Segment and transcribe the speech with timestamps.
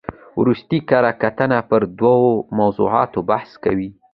[0.39, 2.17] ورستۍ کره کتنه پر درو
[2.59, 3.89] موضوعاتو بحث کوي.